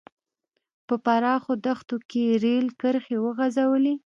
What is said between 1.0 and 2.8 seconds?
پراخو دښتو کې یې رېل